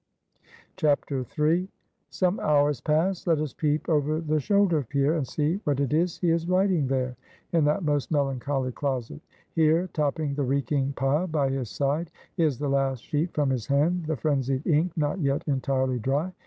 III. 0.83 1.69
Some 2.09 2.39
hours 2.39 2.81
pass. 2.81 3.27
Let 3.27 3.37
us 3.37 3.53
peep 3.53 3.87
over 3.87 4.19
the 4.19 4.39
shoulder 4.39 4.79
of 4.79 4.89
Pierre, 4.89 5.13
and 5.15 5.27
see 5.27 5.59
what 5.63 5.79
it 5.79 5.93
is 5.93 6.17
he 6.17 6.31
is 6.31 6.47
writing 6.49 6.87
there, 6.87 7.15
in 7.53 7.65
that 7.65 7.83
most 7.83 8.09
melancholy 8.09 8.71
closet. 8.71 9.21
Here, 9.53 9.89
topping 9.93 10.33
the 10.33 10.43
reeking 10.43 10.93
pile 10.93 11.27
by 11.27 11.49
his 11.51 11.69
side, 11.69 12.09
is 12.35 12.57
the 12.57 12.67
last 12.67 13.03
sheet 13.03 13.31
from 13.35 13.51
his 13.51 13.67
hand, 13.67 14.05
the 14.07 14.17
frenzied 14.17 14.65
ink 14.65 14.91
not 14.97 15.19
yet 15.19 15.43
entirely 15.47 15.99
dry. 15.99 16.33